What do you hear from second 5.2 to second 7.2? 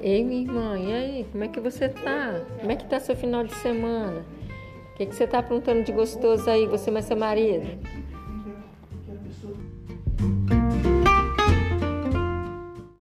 tá aprontando de gostoso aí, você mais seu